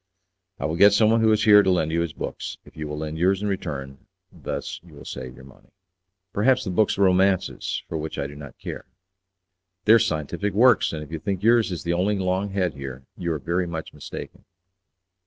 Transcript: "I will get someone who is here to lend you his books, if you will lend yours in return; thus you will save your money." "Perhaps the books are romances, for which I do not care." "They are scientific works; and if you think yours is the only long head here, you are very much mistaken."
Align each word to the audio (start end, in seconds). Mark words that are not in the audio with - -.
"I 0.57 0.65
will 0.65 0.77
get 0.77 0.93
someone 0.93 1.21
who 1.21 1.31
is 1.31 1.43
here 1.43 1.61
to 1.61 1.69
lend 1.69 1.91
you 1.91 2.01
his 2.01 2.11
books, 2.13 2.57
if 2.65 2.75
you 2.75 2.87
will 2.87 2.97
lend 2.97 3.19
yours 3.19 3.43
in 3.43 3.47
return; 3.47 3.99
thus 4.31 4.79
you 4.83 4.95
will 4.95 5.05
save 5.05 5.35
your 5.35 5.43
money." 5.43 5.69
"Perhaps 6.33 6.63
the 6.63 6.71
books 6.71 6.97
are 6.97 7.03
romances, 7.03 7.83
for 7.87 7.99
which 7.99 8.17
I 8.17 8.25
do 8.25 8.33
not 8.35 8.57
care." 8.57 8.85
"They 9.85 9.93
are 9.93 9.99
scientific 9.99 10.53
works; 10.53 10.91
and 10.91 11.03
if 11.03 11.11
you 11.11 11.19
think 11.19 11.43
yours 11.43 11.71
is 11.71 11.83
the 11.83 11.93
only 11.93 12.17
long 12.17 12.49
head 12.49 12.73
here, 12.73 13.03
you 13.15 13.31
are 13.31 13.37
very 13.37 13.67
much 13.67 13.93
mistaken." 13.93 14.43